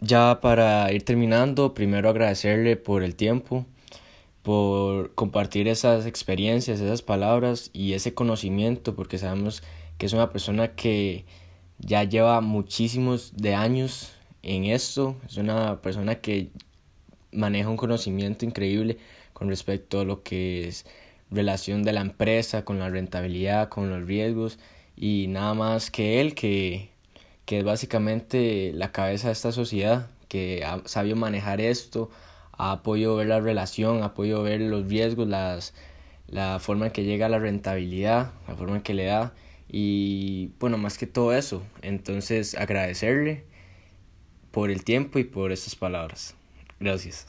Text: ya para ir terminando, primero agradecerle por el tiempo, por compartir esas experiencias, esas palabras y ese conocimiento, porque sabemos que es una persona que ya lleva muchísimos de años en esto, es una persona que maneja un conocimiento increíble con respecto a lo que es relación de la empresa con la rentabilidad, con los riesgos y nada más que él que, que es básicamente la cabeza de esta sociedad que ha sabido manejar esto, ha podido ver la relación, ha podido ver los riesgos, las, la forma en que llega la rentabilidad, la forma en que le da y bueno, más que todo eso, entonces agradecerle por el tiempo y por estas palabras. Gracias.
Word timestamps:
ya 0.00 0.40
para 0.40 0.92
ir 0.92 1.04
terminando, 1.04 1.74
primero 1.74 2.08
agradecerle 2.08 2.76
por 2.76 3.02
el 3.02 3.14
tiempo, 3.16 3.66
por 4.42 5.14
compartir 5.14 5.68
esas 5.68 6.06
experiencias, 6.06 6.80
esas 6.80 7.02
palabras 7.02 7.70
y 7.72 7.92
ese 7.94 8.14
conocimiento, 8.14 8.94
porque 8.94 9.18
sabemos 9.18 9.62
que 9.98 10.06
es 10.06 10.12
una 10.12 10.30
persona 10.30 10.74
que 10.74 11.24
ya 11.78 12.04
lleva 12.04 12.40
muchísimos 12.40 13.32
de 13.36 13.54
años 13.54 14.12
en 14.42 14.64
esto, 14.64 15.16
es 15.26 15.36
una 15.36 15.80
persona 15.82 16.16
que 16.16 16.50
maneja 17.32 17.68
un 17.68 17.76
conocimiento 17.76 18.44
increíble 18.44 18.98
con 19.32 19.48
respecto 19.48 20.00
a 20.00 20.04
lo 20.04 20.22
que 20.22 20.68
es 20.68 20.86
relación 21.30 21.82
de 21.82 21.92
la 21.92 22.00
empresa 22.00 22.64
con 22.64 22.78
la 22.78 22.88
rentabilidad, 22.88 23.68
con 23.68 23.90
los 23.90 24.06
riesgos 24.06 24.58
y 24.96 25.26
nada 25.28 25.54
más 25.54 25.90
que 25.90 26.20
él 26.20 26.34
que, 26.34 26.90
que 27.48 27.60
es 27.60 27.64
básicamente 27.64 28.72
la 28.74 28.92
cabeza 28.92 29.28
de 29.28 29.32
esta 29.32 29.52
sociedad 29.52 30.10
que 30.28 30.66
ha 30.66 30.82
sabido 30.84 31.16
manejar 31.16 31.62
esto, 31.62 32.10
ha 32.52 32.82
podido 32.82 33.16
ver 33.16 33.28
la 33.28 33.40
relación, 33.40 34.02
ha 34.02 34.12
podido 34.12 34.42
ver 34.42 34.60
los 34.60 34.86
riesgos, 34.86 35.26
las, 35.26 35.72
la 36.26 36.58
forma 36.58 36.88
en 36.88 36.92
que 36.92 37.04
llega 37.04 37.26
la 37.30 37.38
rentabilidad, 37.38 38.32
la 38.46 38.54
forma 38.54 38.76
en 38.76 38.82
que 38.82 38.92
le 38.92 39.06
da 39.06 39.32
y 39.66 40.50
bueno, 40.60 40.76
más 40.76 40.98
que 40.98 41.06
todo 41.06 41.32
eso, 41.32 41.62
entonces 41.80 42.54
agradecerle 42.54 43.46
por 44.50 44.70
el 44.70 44.84
tiempo 44.84 45.18
y 45.18 45.24
por 45.24 45.50
estas 45.50 45.74
palabras. 45.74 46.34
Gracias. 46.78 47.28